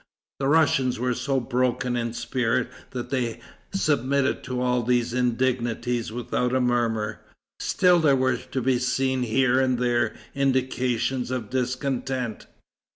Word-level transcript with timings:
The 0.39 0.47
Russians 0.47 0.97
were 0.99 1.13
so 1.13 1.39
broken 1.39 1.95
in 1.95 2.13
spirit 2.13 2.71
that 2.89 3.11
they 3.11 3.39
submitted 3.71 4.43
to 4.45 4.59
all 4.59 4.81
these 4.81 5.13
indignities 5.13 6.11
without 6.11 6.55
a 6.55 6.59
murmur. 6.59 7.19
Still 7.59 7.99
there 7.99 8.15
were 8.15 8.37
to 8.37 8.61
be 8.63 8.79
seen 8.79 9.21
here 9.21 9.59
and 9.59 9.77
there 9.77 10.15
indications 10.33 11.29
of 11.29 11.51
discontent. 11.51 12.47